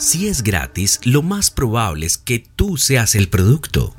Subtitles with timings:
[0.00, 3.94] Si es gratis, lo más probable es que tú seas el producto.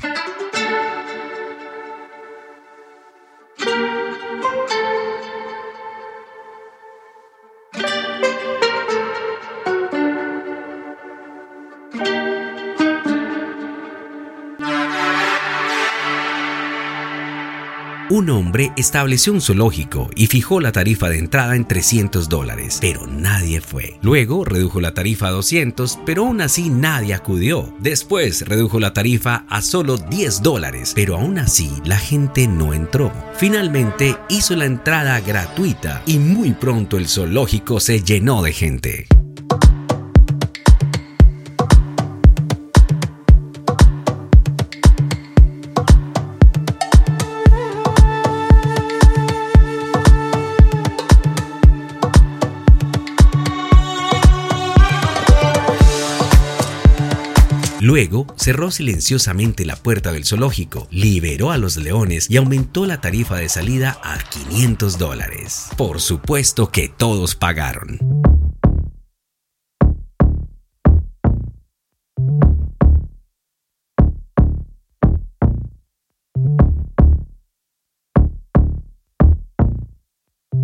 [18.11, 23.07] Un hombre estableció un zoológico y fijó la tarifa de entrada en 300 dólares, pero
[23.07, 23.97] nadie fue.
[24.01, 27.73] Luego redujo la tarifa a 200, pero aún así nadie acudió.
[27.79, 33.13] Después redujo la tarifa a solo 10 dólares, pero aún así la gente no entró.
[33.37, 39.07] Finalmente hizo la entrada gratuita y muy pronto el zoológico se llenó de gente.
[57.91, 63.35] Luego cerró silenciosamente la puerta del zoológico, liberó a los leones y aumentó la tarifa
[63.35, 65.67] de salida a 500 dólares.
[65.75, 67.99] Por supuesto que todos pagaron.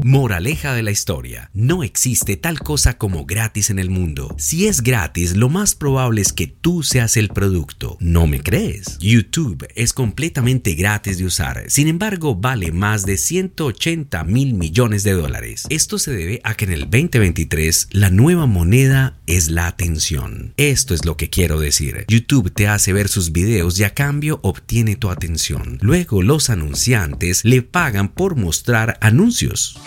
[0.04, 1.50] Moraleja de la historia.
[1.54, 4.36] No existe tal cosa como gratis en el mundo.
[4.38, 7.98] Si es gratis, lo más probable es que tú seas el producto.
[8.00, 8.98] ¿No me crees?
[9.00, 11.64] YouTube es completamente gratis de usar.
[11.68, 15.66] Sin embargo, vale más de 180 mil millones de dólares.
[15.70, 20.54] Esto se debe a que en el 2023 la nueva moneda es la atención.
[20.58, 22.06] Esto es lo que quiero decir.
[22.08, 25.78] YouTube te hace ver sus videos y a cambio obtiene tu atención.
[25.82, 29.78] Luego los anunciantes le pagan por mostrar anuncios.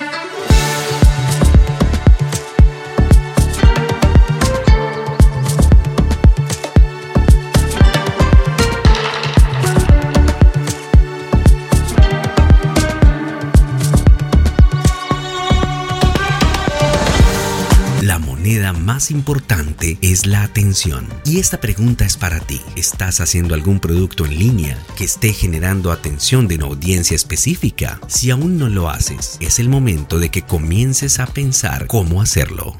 [18.50, 21.06] Moneda más importante es la atención.
[21.24, 22.60] Y esta pregunta es para ti.
[22.74, 28.00] ¿Estás haciendo algún producto en línea que esté generando atención de una audiencia específica?
[28.08, 32.74] Si aún no lo haces, es el momento de que comiences a pensar cómo hacerlo.